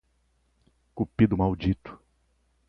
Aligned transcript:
Cupido 0.95 1.37
maldito 1.37 2.01